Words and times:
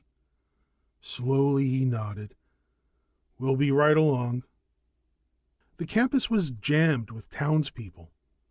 _"Slowly, 1.05 1.67
he 1.69 1.85
nodded. 1.85 2.35
"We'll 3.37 3.55
be 3.55 3.69
right 3.69 3.95
along." 3.95 4.45
The 5.77 5.85
campus 5.85 6.27
was 6.27 6.49
jammed 6.49 7.11
with 7.11 7.29
townspeople. 7.29 8.11